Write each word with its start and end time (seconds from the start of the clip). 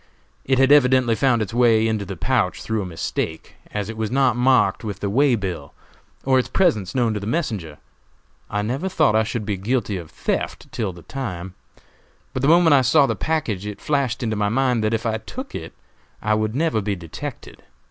It 0.45 0.57
had 0.57 0.71
evidently 0.71 1.13
found 1.13 1.43
its 1.43 1.53
way 1.53 1.87
into 1.87 2.05
the 2.05 2.15
pouch 2.17 2.63
through 2.63 2.81
a 2.81 2.87
mistake, 2.87 3.53
as 3.71 3.87
it 3.87 3.95
was 3.95 4.09
not 4.09 4.35
marked 4.35 4.83
on 4.83 4.91
the 4.99 5.11
way 5.11 5.35
bill, 5.35 5.75
or 6.25 6.39
its 6.39 6.47
presence 6.47 6.95
known 6.95 7.13
to 7.13 7.19
the 7.19 7.27
messenger. 7.27 7.77
I 8.49 8.63
never 8.63 8.89
thought 8.89 9.15
I 9.15 9.21
should 9.21 9.45
be 9.45 9.57
guilty 9.57 9.97
of 9.97 10.09
theft 10.09 10.71
till 10.71 10.91
the 10.91 11.03
time; 11.03 11.53
but 12.33 12.41
the 12.41 12.47
moment 12.47 12.73
I 12.73 12.81
saw 12.81 13.05
the 13.05 13.15
package 13.15 13.67
it 13.67 13.79
flashed 13.79 14.23
into 14.23 14.35
my 14.35 14.49
mind 14.49 14.83
that 14.83 14.95
if 14.95 15.05
I 15.05 15.19
took 15.19 15.53
it 15.53 15.71
I 16.19 16.33
would 16.33 16.55
never 16.55 16.81
be 16.81 16.95
detected. 16.95 17.61